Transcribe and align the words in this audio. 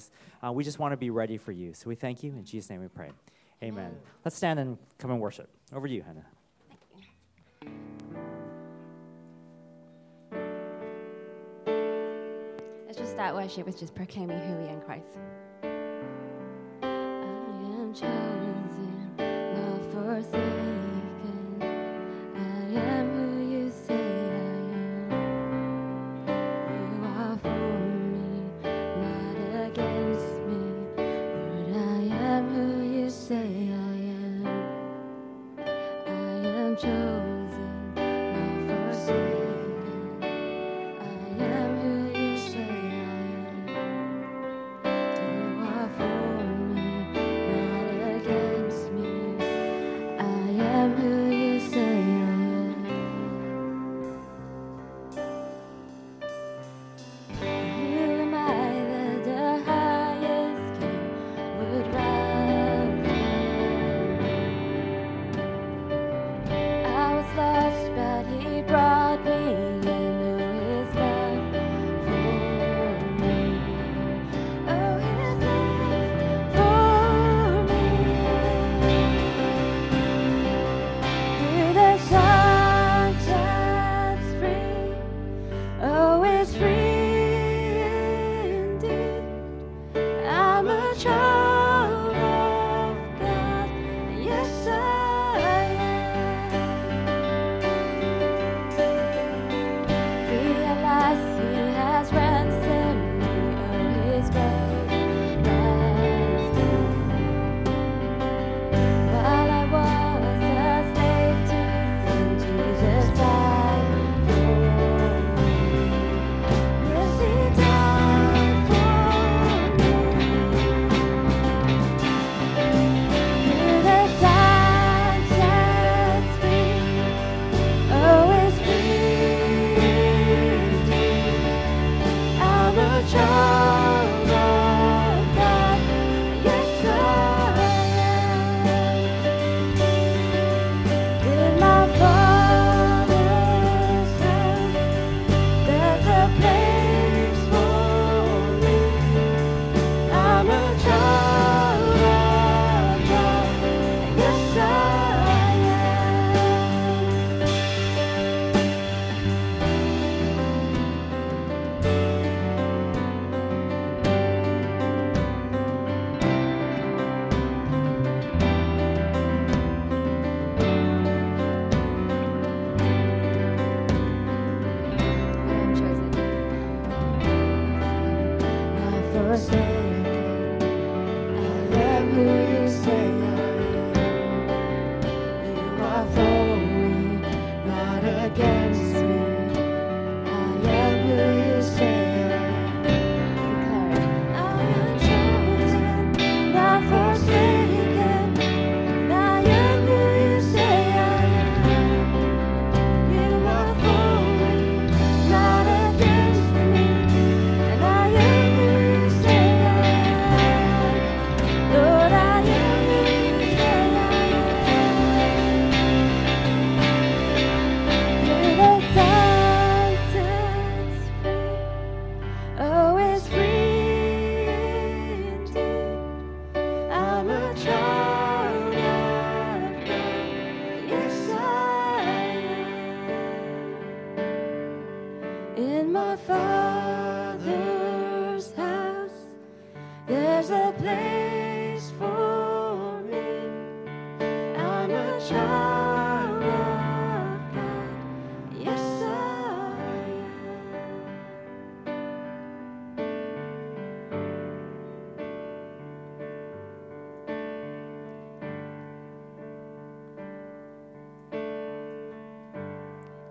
space. 0.00 0.10
Uh, 0.44 0.52
we 0.52 0.64
just 0.64 0.78
want 0.78 0.92
to 0.92 0.96
be 0.96 1.10
ready 1.10 1.38
for 1.38 1.52
you. 1.52 1.74
So 1.74 1.88
we 1.88 1.94
thank 1.94 2.22
you. 2.22 2.30
In 2.32 2.44
Jesus' 2.44 2.70
name 2.70 2.80
we 2.80 2.88
pray. 2.88 3.10
Amen. 3.62 3.84
Amen. 3.84 3.96
Let's 4.24 4.36
stand 4.36 4.58
and 4.60 4.78
come 4.98 5.10
and 5.10 5.20
worship. 5.20 5.48
Over 5.72 5.88
to 5.88 5.94
you, 5.94 6.02
Hannah. 6.02 6.24
Let's 12.86 12.98
just 12.98 13.12
start 13.12 13.34
worship 13.34 13.66
with 13.66 13.78
just 13.78 13.94
proclaiming 13.94 14.38
who 14.38 14.54
we 14.56 14.68
are 14.68 14.72
in 14.72 14.80
Christ. 14.80 15.18
I 16.82 16.86
am 16.86 17.94
child. 17.94 18.35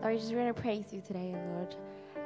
Lord, 0.05 0.17
I 0.17 0.19
just 0.19 0.35
want 0.35 0.55
to 0.55 0.61
praise 0.61 0.93
you 0.93 1.01
today, 1.01 1.33
Lord. 1.33 1.75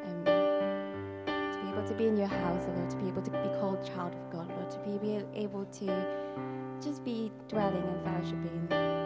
Um, 0.05 0.25
to 0.25 1.59
be 1.63 1.69
able 1.69 1.87
to 1.87 1.93
be 1.93 2.07
in 2.07 2.17
your 2.17 2.27
house, 2.27 2.67
Lord, 2.75 2.89
to 2.89 2.97
be 2.97 3.07
able 3.07 3.21
to 3.21 3.31
be 3.31 3.37
called 3.61 3.85
child 3.85 4.13
of 4.13 4.29
God, 4.33 4.49
Lord, 4.49 4.69
to 4.69 4.79
be 4.79 5.23
able 5.33 5.63
to 5.63 6.81
just 6.83 7.05
be 7.05 7.31
dwelling 7.47 7.81
and 7.81 8.05
fellowshipping 8.05 8.98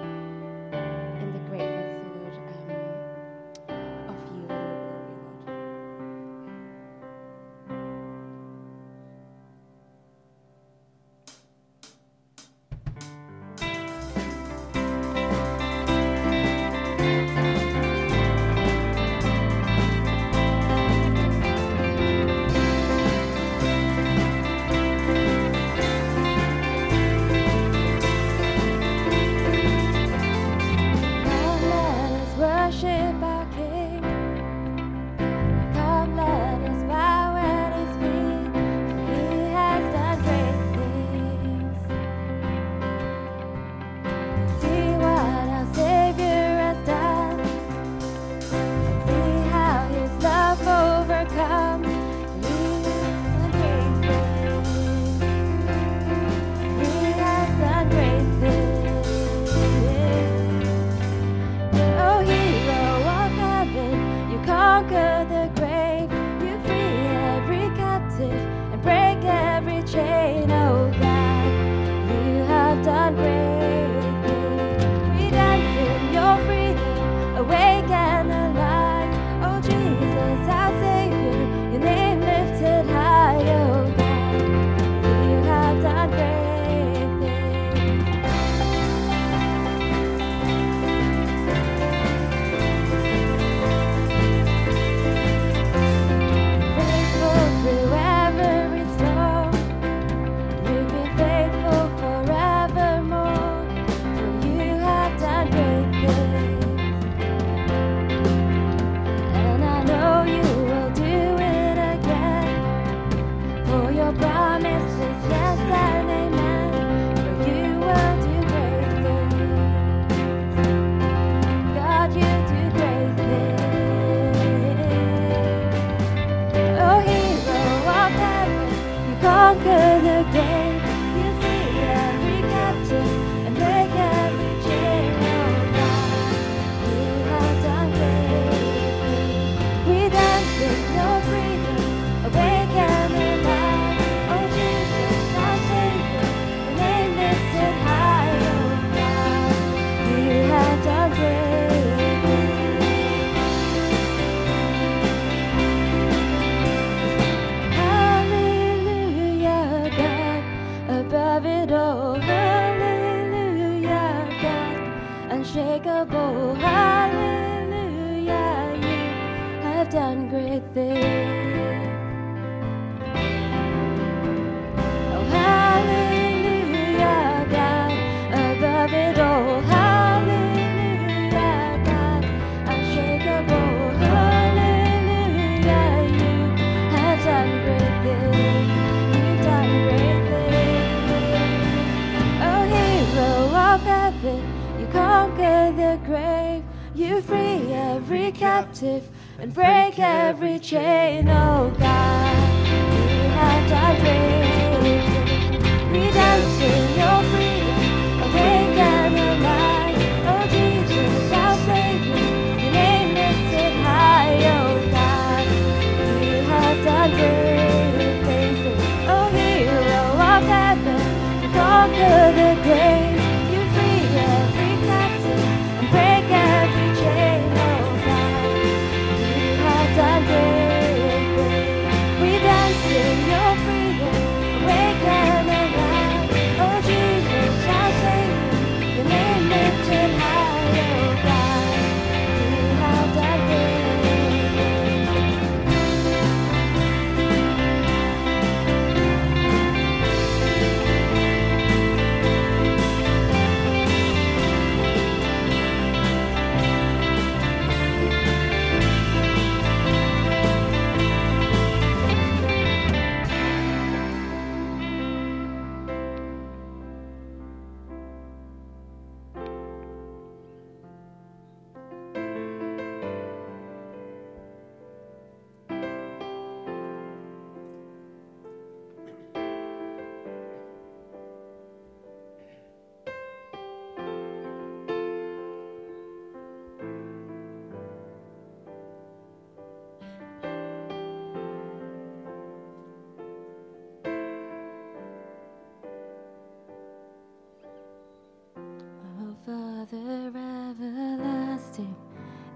Father 299.84 300.28
everlasting, 300.28 301.96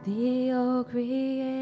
the 0.06 0.54
all 0.54 0.84
creator. 0.86 1.57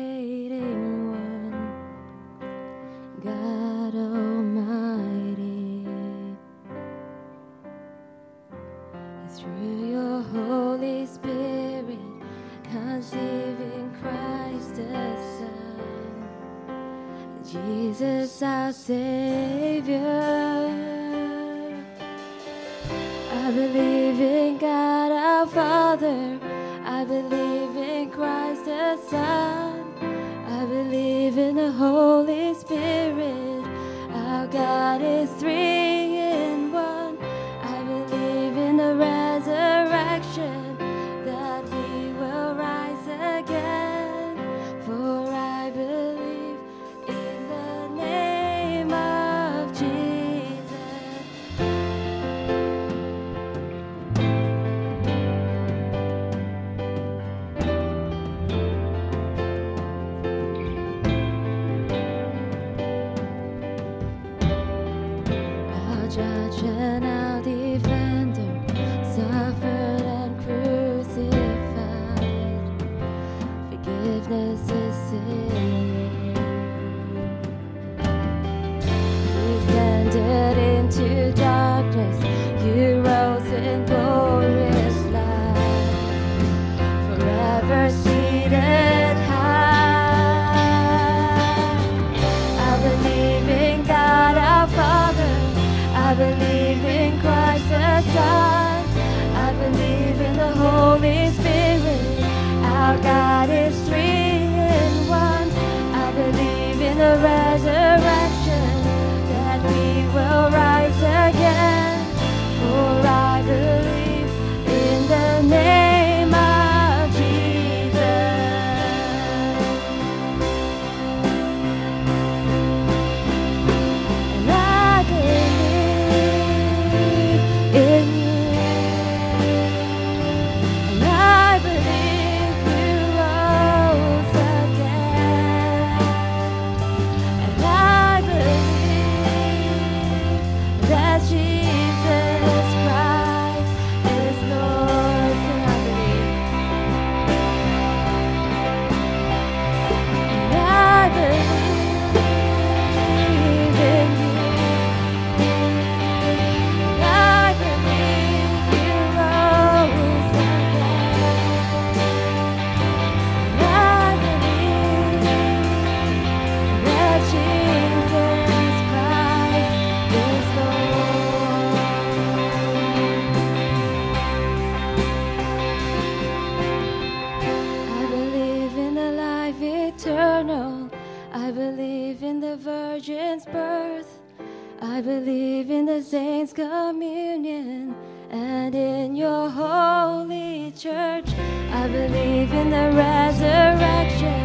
Communion 187.05 187.95
and 188.31 188.73
in 188.73 189.15
your 189.15 189.49
holy 189.49 190.71
church. 190.71 191.29
I 191.71 191.87
believe 191.87 192.51
in 192.51 192.69
the 192.71 192.87
resurrection 193.05 194.41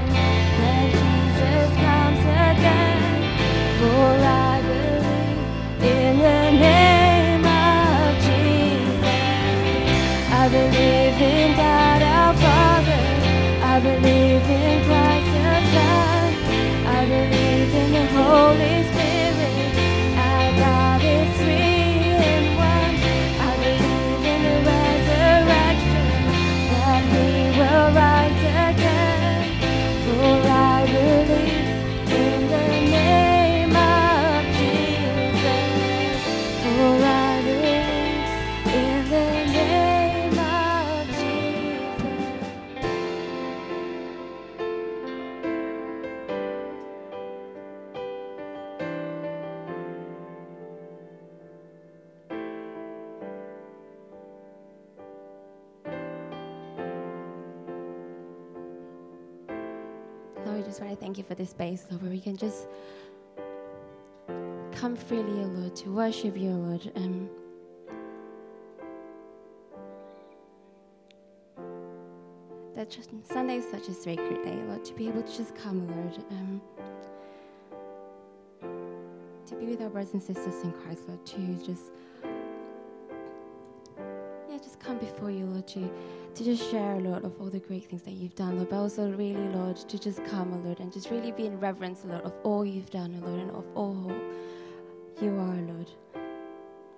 that 0.60 0.86
Jesus 1.00 1.70
comes 1.86 2.22
again. 2.50 3.00
For 3.78 4.08
I 4.48 4.60
believe 4.70 5.82
in 5.96 6.18
the 6.28 6.42
name 6.68 7.44
of 7.64 8.08
Jesus. 8.28 9.04
I 10.40 10.44
believe 10.56 11.18
in 11.32 11.56
God 11.56 12.02
our 12.16 12.34
Father. 12.44 13.02
I 13.72 13.80
believe 13.88 14.44
in 14.60 14.84
Christ 14.86 15.30
the 15.36 15.56
Son. 15.72 16.28
I 16.86 17.00
believe 17.14 17.74
in 17.82 17.92
the 17.92 18.06
Holy 18.18 18.68
Spirit. 18.68 18.89
Just 60.70 60.80
want 60.80 60.92
to 60.92 61.04
thank 61.04 61.18
you 61.18 61.24
for 61.24 61.34
this 61.34 61.50
space, 61.50 61.84
Lord, 61.90 62.00
where 62.02 62.12
we 62.12 62.20
can 62.20 62.36
just 62.36 62.68
come 64.70 64.94
freely, 64.94 65.42
O 65.42 65.46
Lord, 65.46 65.74
to 65.74 65.92
worship 65.92 66.36
you, 66.36 66.50
O 66.50 66.52
Lord. 66.52 66.92
Um, 66.94 67.28
that 72.76 72.88
just 72.88 73.10
Sunday 73.32 73.56
is 73.56 73.68
such 73.68 73.88
a 73.88 73.92
sacred 73.92 74.44
day, 74.44 74.54
Lord, 74.68 74.84
to 74.84 74.94
be 74.94 75.08
able 75.08 75.24
to 75.24 75.36
just 75.36 75.56
come, 75.56 75.88
Lord, 75.88 76.24
um, 76.30 76.62
to 79.46 79.56
be 79.56 79.66
with 79.66 79.82
our 79.82 79.90
brothers 79.90 80.12
and 80.12 80.22
sisters 80.22 80.62
in 80.62 80.70
Christ, 80.70 81.02
Lord, 81.08 81.26
to 81.26 81.66
just 81.66 81.86
yeah, 84.48 84.58
just 84.58 84.78
come 84.78 84.98
before 84.98 85.32
you, 85.32 85.46
Lord, 85.46 85.66
to 85.66 85.90
to 86.34 86.44
just 86.44 86.70
share, 86.70 86.94
a 86.94 87.00
Lord, 87.00 87.24
of 87.24 87.40
all 87.40 87.50
the 87.50 87.58
great 87.58 87.84
things 87.84 88.02
that 88.02 88.12
you've 88.12 88.34
done, 88.34 88.56
Lord, 88.56 88.70
but 88.70 88.76
also 88.76 89.10
really, 89.10 89.48
Lord, 89.48 89.76
to 89.76 89.98
just 89.98 90.24
come, 90.24 90.64
Lord, 90.64 90.80
and 90.80 90.92
just 90.92 91.10
really 91.10 91.32
be 91.32 91.46
in 91.46 91.58
reverence, 91.58 92.04
Lord, 92.04 92.22
of 92.22 92.32
all 92.42 92.64
you've 92.64 92.90
done, 92.90 93.20
Lord, 93.20 93.40
and 93.40 93.50
of 93.50 93.64
all 93.74 94.12
you 95.20 95.30
are, 95.30 95.56
Lord. 95.72 95.90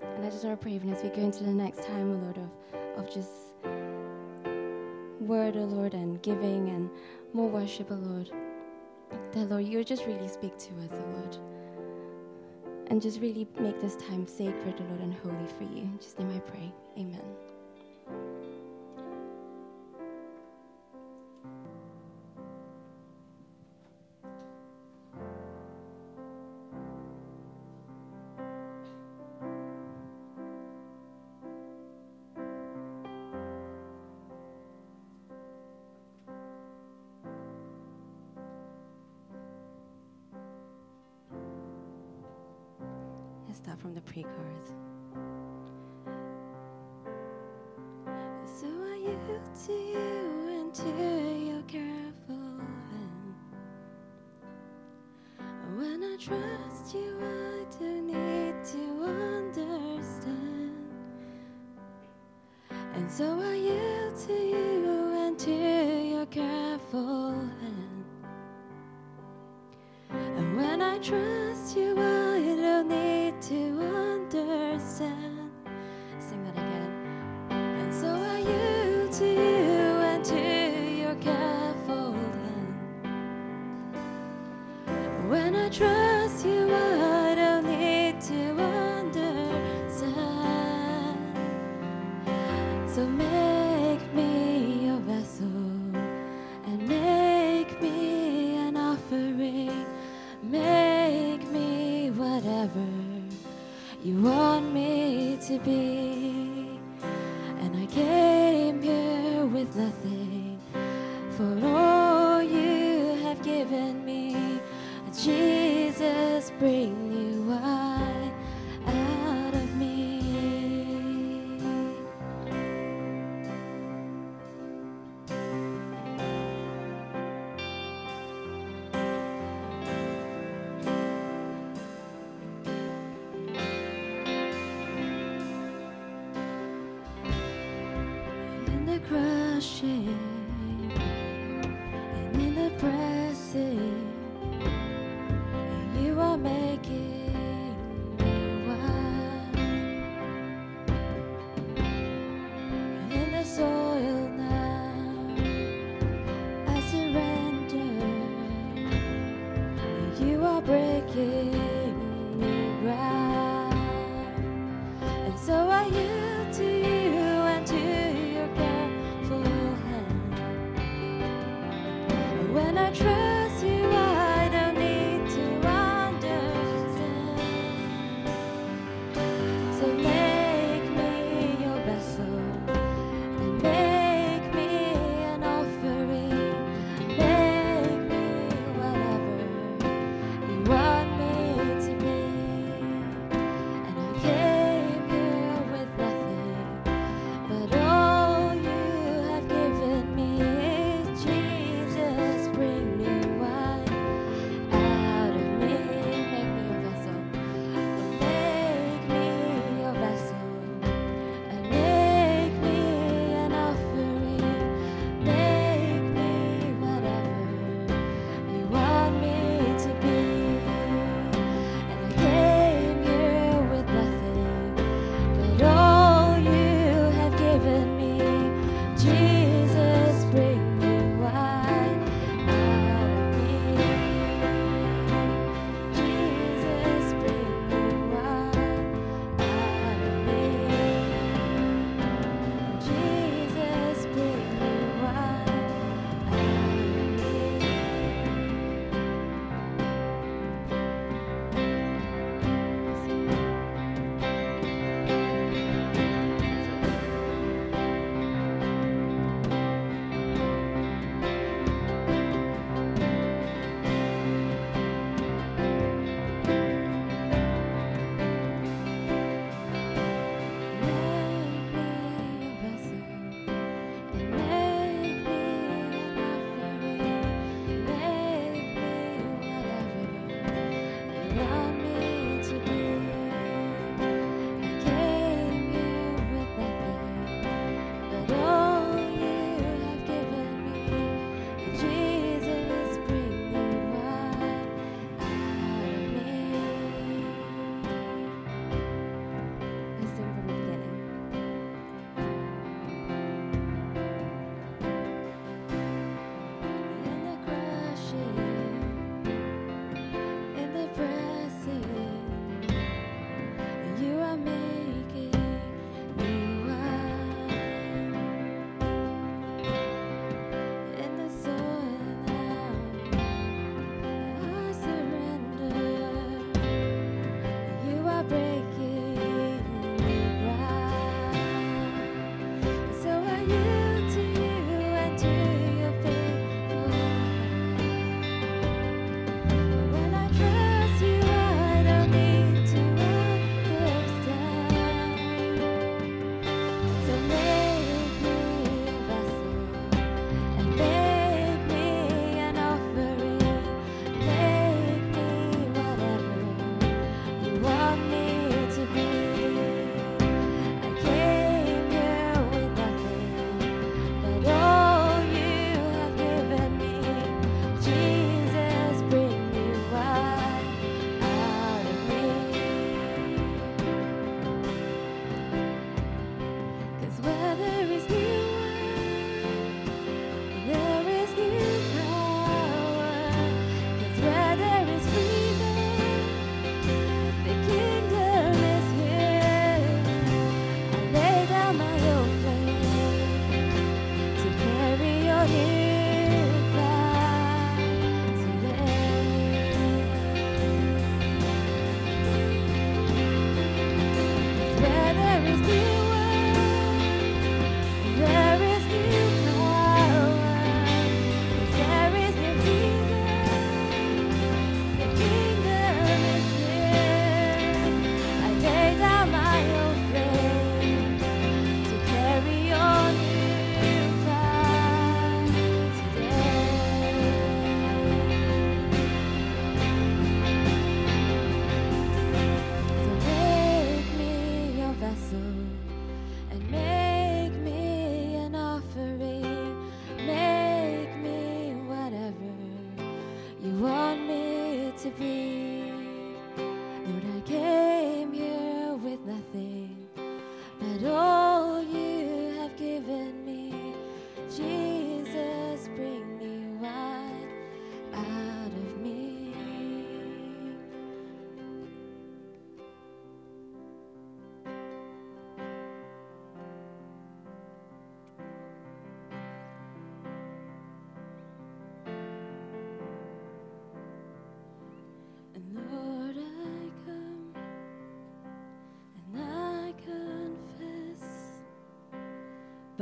And 0.03 0.25
I 0.25 0.31
just 0.31 0.45
want 0.45 0.59
to 0.59 0.63
pray, 0.63 0.73
even 0.73 0.93
as 0.93 1.03
we 1.03 1.09
go 1.09 1.23
into 1.23 1.45
the 1.45 1.51
next 1.51 1.85
time, 1.87 2.23
Lord, 2.23 2.39
of, 2.39 2.99
of 2.99 3.13
just 3.13 3.31
word, 5.21 5.57
Lord, 5.57 5.95
and 5.95 6.21
giving 6.23 6.69
and 6.69 6.91
more 7.33 7.49
worship, 7.49 7.89
Lord, 7.91 8.31
that, 9.33 9.51
Lord, 9.51 9.65
you 9.65 9.83
just 9.85 10.07
really 10.07 10.29
speak 10.29 10.57
to 10.59 10.71
us, 10.85 10.91
Lord. 10.91 11.37
And 12.89 13.01
just 13.01 13.21
really 13.21 13.49
make 13.59 13.81
this 13.81 13.97
time 13.97 14.27
sacred, 14.27 14.79
Lord, 14.89 15.01
and 15.01 15.15
holy 15.15 15.47
for 15.57 15.65
you. 15.65 15.89
Just 15.99 16.19
in 16.19 16.27
Jesus' 16.27 16.35
name 16.35 16.37
I 16.37 16.51
pray. 16.51 16.73
Amen. 16.99 17.42
Start 43.63 43.79
from 43.81 43.95
the 43.95 44.01
pre 44.01 44.25
chorus. 44.25 44.73
So 48.45 48.67
I 48.67 48.97
yield 48.97 49.55
to 49.67 49.73
you 49.73 50.49
and 50.59 50.75
to 50.75 50.89
your 51.47 51.63
careful 51.69 52.59
hand. 52.91 53.37
When 55.77 56.03
I 56.03 56.17
trust 56.17 56.93
you, 56.93 57.17
I 57.21 57.65
don't 57.79 58.07
need 58.09 58.65
to 58.73 59.05
understand. 59.05 60.75
And 62.95 63.09
so 63.09 63.41
I 63.41 63.55
yield 63.55 64.17
to 64.27 64.33
you 64.33 65.13
and 65.15 65.39
to 65.39 65.53
your 65.53 66.27
careful 66.27 67.31
hand. 67.61 68.05
And 70.11 70.57
when 70.57 70.83
I 70.83 70.99
trust 70.99 71.42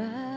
Bye. 0.01 0.30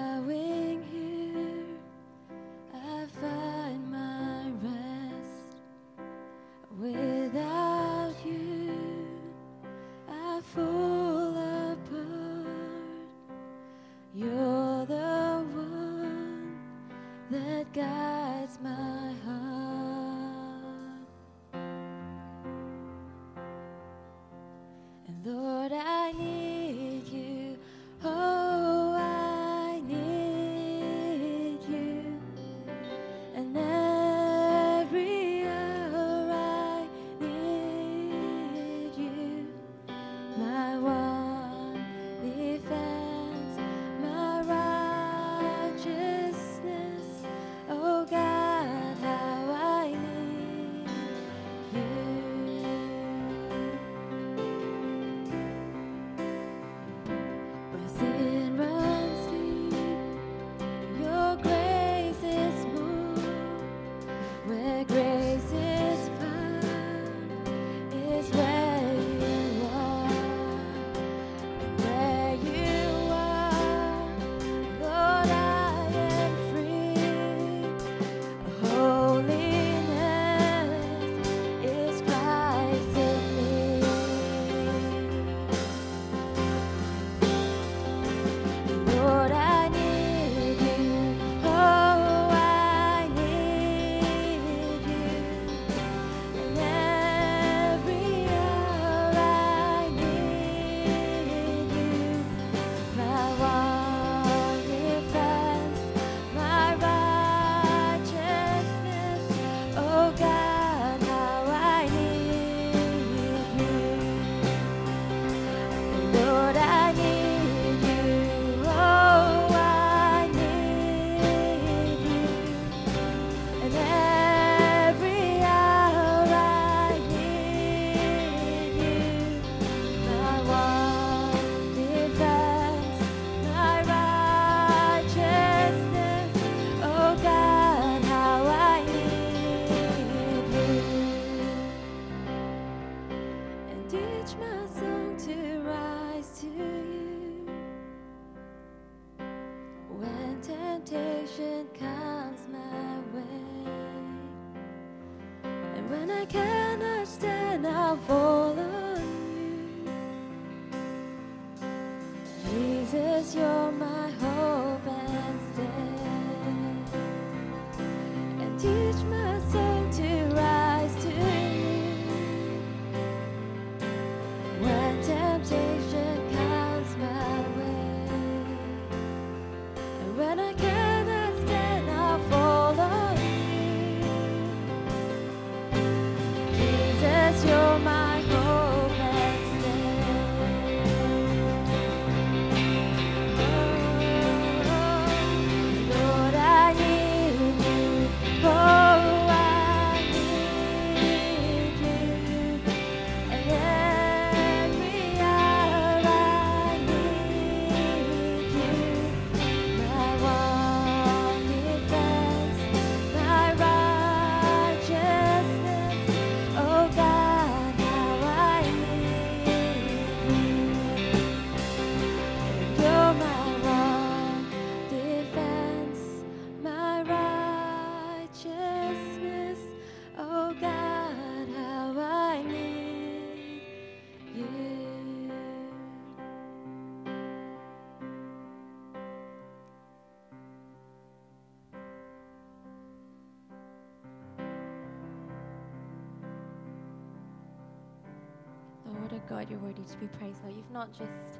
God, 249.29 249.49
you're 249.49 249.59
worthy 249.59 249.83
to 249.83 249.97
be 249.97 250.07
praised, 250.07 250.43
Lord. 250.43 250.55
You've 250.55 250.71
not 250.71 250.91
just 250.91 251.39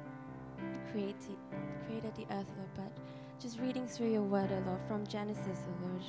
created, 0.90 1.36
created 1.86 2.14
the 2.14 2.24
earth, 2.34 2.50
Lord, 2.56 2.70
but 2.74 2.92
just 3.40 3.60
reading 3.60 3.86
through 3.86 4.10
your 4.10 4.22
word, 4.22 4.50
O 4.52 4.62
Lord, 4.66 4.80
from 4.88 5.06
Genesis, 5.06 5.58
O 5.68 5.86
Lord, 5.86 6.02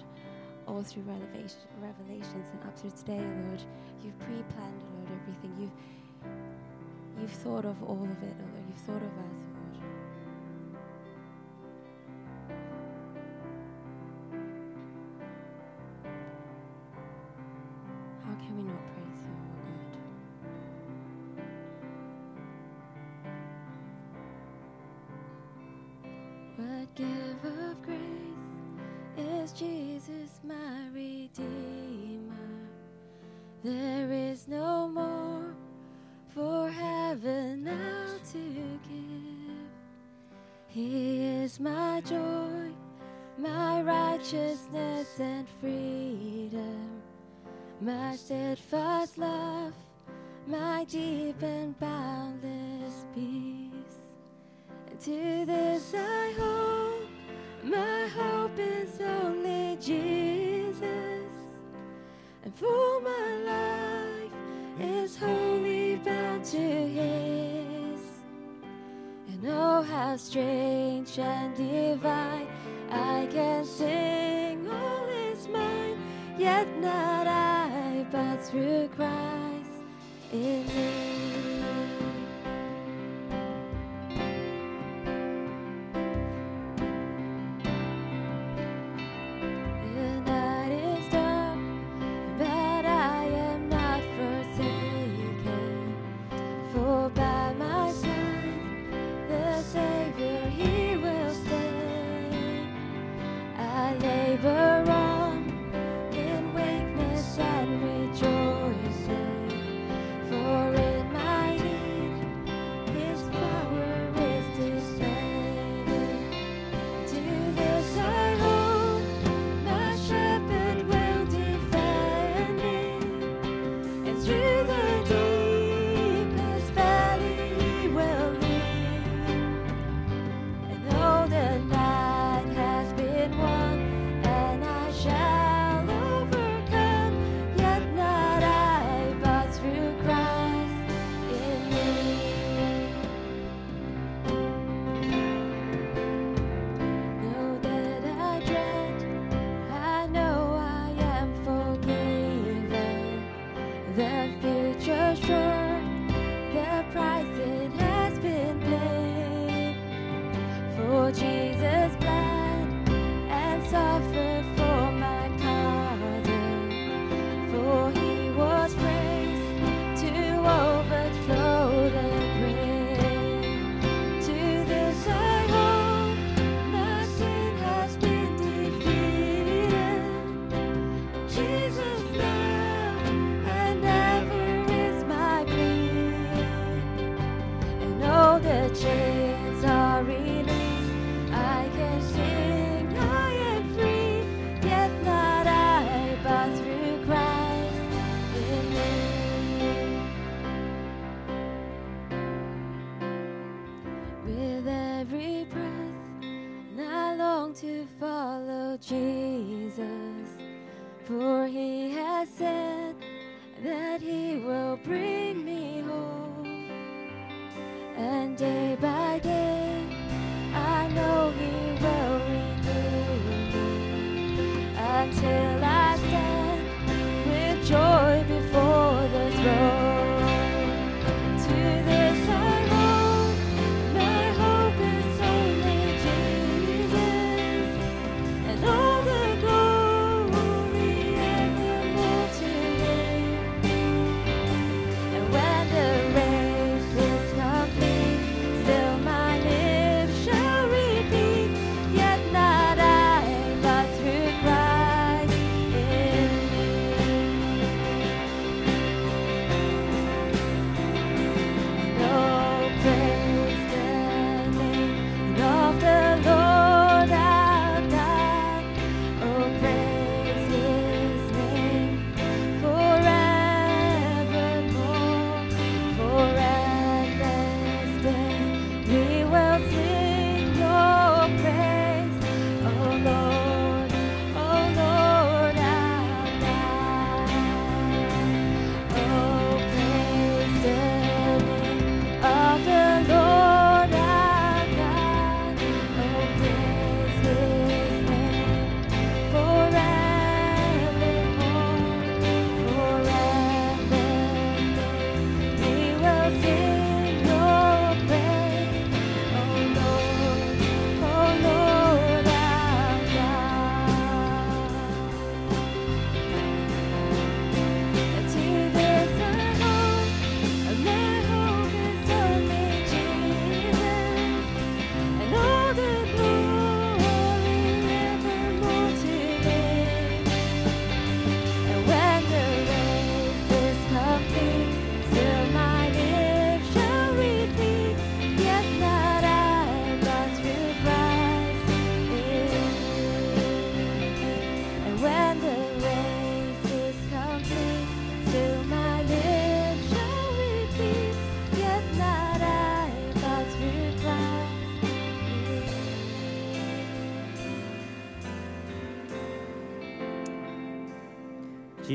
all 0.67 0.83
through 0.83 1.03
revelation, 1.03 1.59
revelations 1.81 2.47
and 2.53 2.63
up 2.63 2.75
to 2.77 2.91
today, 2.91 3.19
O 3.19 3.47
Lord, 3.47 3.61
you've 4.03 4.17
pre 4.19 4.35
planned, 4.55 4.81
Lord, 4.95 5.19
everything. 5.21 5.55
You've, 5.59 7.21
you've 7.21 7.31
thought 7.43 7.65
of 7.65 7.81
all 7.83 8.03
of 8.03 8.23
it, 8.23 8.35
O 8.39 8.45
Lord. 8.53 8.65
You've 8.69 8.85
thought 8.85 9.03
of 9.03 9.15
us, 9.29 9.37
But 48.55 48.63
first 48.79 49.17
love, 49.17 49.73
my 50.47 50.85
deep 50.85 51.41
and 51.43 51.77
boundless 51.77 53.05
peace. 53.13 53.97
To 55.03 55.45
this 55.45 55.93
I 55.93 56.33
hope, 56.39 57.09
my 57.65 58.07
hope 58.07 58.57
is 58.57 59.01
only 59.01 59.77
Jesus. 59.81 61.33
And 62.45 62.55
for 62.55 63.01
my 63.01 63.27
life 63.43 64.31
is 64.79 65.17
wholly 65.17 65.97
bound 65.97 66.45
to 66.45 66.57
His. 66.57 67.99
And 69.27 69.45
oh, 69.49 69.81
how 69.81 70.15
strange 70.15 71.19
and 71.19 71.53
divine 71.57 72.47
I 72.89 73.27
can 73.29 73.65
sing 73.65 74.65
all 74.71 75.09
is 75.09 75.45
mine, 75.49 75.97
yet 76.37 76.69
not 76.79 77.27
I 77.27 77.54
but 78.11 78.37
through 78.43 78.89
Christ 78.95 79.81
in 80.31 80.65
me. 80.67 81.44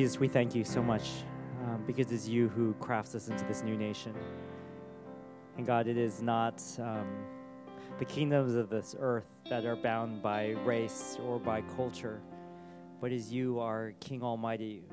Jesus, 0.01 0.19
we 0.19 0.29
thank 0.29 0.55
you 0.55 0.65
so 0.65 0.83
much 0.83 1.11
um, 1.67 1.85
because 1.87 2.11
it's 2.11 2.27
you 2.27 2.49
who 2.49 2.73
crafts 2.81 3.15
us 3.15 3.29
into 3.29 3.45
this 3.45 3.63
new 3.63 3.77
nation. 3.77 4.15
And 5.59 5.67
God, 5.67 5.87
it 5.89 5.99
is 5.99 6.23
not 6.23 6.63
um, 6.79 7.07
the 7.99 8.07
kingdoms 8.07 8.55
of 8.55 8.71
this 8.71 8.97
earth 8.99 9.27
that 9.51 9.67
are 9.67 9.77
bound 9.77 10.23
by 10.23 10.53
race 10.65 11.19
or 11.27 11.39
by 11.39 11.61
culture, 11.77 12.23
but 12.99 13.13
is 13.13 13.31
you, 13.31 13.61
our 13.61 13.93
King 14.01 14.23
Almighty, 14.23 14.85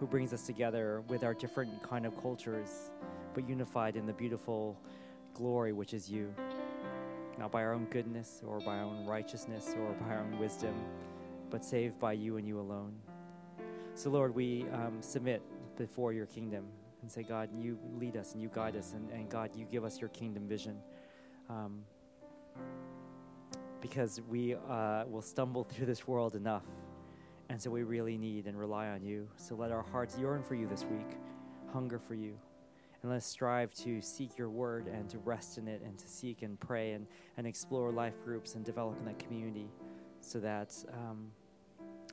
who 0.00 0.06
brings 0.08 0.32
us 0.32 0.42
together 0.42 1.04
with 1.06 1.22
our 1.22 1.32
different 1.32 1.80
kind 1.80 2.04
of 2.04 2.20
cultures, 2.20 2.90
but 3.34 3.48
unified 3.48 3.94
in 3.94 4.04
the 4.04 4.14
beautiful 4.14 4.76
glory 5.32 5.72
which 5.72 5.94
is 5.94 6.10
you. 6.10 6.34
Not 7.38 7.52
by 7.52 7.62
our 7.62 7.72
own 7.72 7.84
goodness 7.84 8.42
or 8.44 8.58
by 8.58 8.78
our 8.78 8.84
own 8.84 9.06
righteousness 9.06 9.76
or 9.78 9.92
by 9.92 10.16
our 10.16 10.22
own 10.22 10.40
wisdom, 10.40 10.74
but 11.50 11.64
saved 11.64 12.00
by 12.00 12.14
you 12.14 12.36
and 12.36 12.48
you 12.48 12.58
alone. 12.58 12.96
So, 13.98 14.10
Lord, 14.10 14.32
we 14.32 14.64
um, 14.72 14.98
submit 15.00 15.42
before 15.76 16.12
your 16.12 16.26
kingdom 16.26 16.66
and 17.02 17.10
say, 17.10 17.24
God, 17.24 17.48
you 17.52 17.76
lead 17.98 18.16
us 18.16 18.32
and 18.32 18.40
you 18.40 18.48
guide 18.48 18.76
us, 18.76 18.92
and, 18.92 19.10
and 19.10 19.28
God, 19.28 19.50
you 19.56 19.64
give 19.64 19.84
us 19.84 20.00
your 20.00 20.08
kingdom 20.10 20.46
vision. 20.46 20.76
Um, 21.50 21.80
because 23.80 24.20
we 24.28 24.54
uh, 24.54 25.02
will 25.10 25.20
stumble 25.20 25.64
through 25.68 25.86
this 25.86 26.06
world 26.06 26.36
enough. 26.36 26.62
And 27.48 27.60
so 27.60 27.72
we 27.72 27.82
really 27.82 28.16
need 28.16 28.46
and 28.46 28.56
rely 28.56 28.86
on 28.86 29.02
you. 29.02 29.26
So 29.34 29.56
let 29.56 29.72
our 29.72 29.82
hearts 29.82 30.16
yearn 30.16 30.44
for 30.44 30.54
you 30.54 30.68
this 30.68 30.84
week, 30.84 31.18
hunger 31.72 31.98
for 31.98 32.14
you. 32.14 32.38
And 33.02 33.10
let's 33.10 33.26
strive 33.26 33.74
to 33.82 34.00
seek 34.00 34.38
your 34.38 34.48
word 34.48 34.86
and 34.86 35.10
to 35.10 35.18
rest 35.18 35.58
in 35.58 35.66
it 35.66 35.82
and 35.84 35.98
to 35.98 36.06
seek 36.06 36.42
and 36.42 36.60
pray 36.60 36.92
and, 36.92 37.04
and 37.36 37.48
explore 37.48 37.90
life 37.90 38.14
groups 38.24 38.54
and 38.54 38.64
develop 38.64 38.96
in 39.00 39.06
that 39.06 39.18
community 39.18 39.66
so 40.20 40.38
that 40.38 40.72
um, 40.94 41.32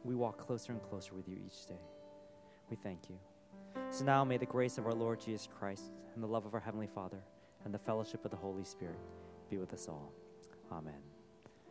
we 0.06 0.16
walk 0.16 0.38
closer 0.38 0.72
and 0.72 0.82
closer 0.84 1.16
with 1.16 1.28
you 1.28 1.38
each 1.46 1.66
day. 1.66 1.82
We 2.70 2.78
thank 2.78 3.10
you. 3.10 3.18
So 3.90 4.06
now 4.06 4.24
may 4.24 4.38
the 4.38 4.46
grace 4.46 4.78
of 4.78 4.86
our 4.86 4.94
Lord 4.94 5.20
Jesus 5.20 5.48
Christ 5.60 5.92
and 6.14 6.24
the 6.24 6.28
love 6.28 6.46
of 6.46 6.54
our 6.54 6.60
Heavenly 6.60 6.88
Father 6.88 7.20
and 7.66 7.74
the 7.74 7.80
fellowship 7.80 8.24
of 8.24 8.32
the 8.32 8.38
Holy 8.38 8.64
Spirit 8.64 9.00
be 9.50 9.58
with 9.58 9.74
us 9.74 9.88
all. 9.90 10.14
Amen. 10.72 11.15